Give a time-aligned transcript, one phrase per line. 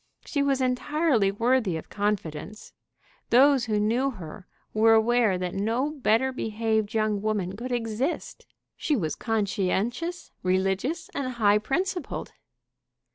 [0.25, 2.73] She was entirely worthy of confidence.
[3.29, 8.47] Those who knew her were aware that no better behaved young woman could exist.
[8.75, 12.31] She was conscientious, religious, and high principled.